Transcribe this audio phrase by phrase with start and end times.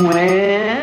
[0.00, 0.79] Well.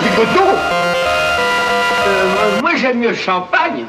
[0.00, 0.08] du
[2.06, 3.84] euh, moi, j'aime mieux le champagne.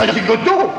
[0.00, 0.70] Ah, c'est Godot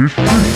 [0.00, 0.49] Tschüss.